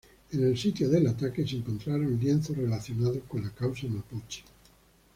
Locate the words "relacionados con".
2.57-3.43